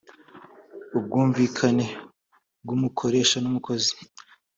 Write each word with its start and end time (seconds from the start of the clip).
ubwumvikane 0.97 1.87
bw’umukoresha 2.63 3.37
n’umukozi 3.39 3.91